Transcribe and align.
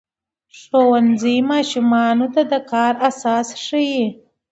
ښوونځی 0.59 1.37
ماشومانو 1.51 2.25
ته 2.33 2.41
د 2.51 2.53
کار 2.71 2.93
اساس 3.09 3.47
ښيي. 3.65 4.03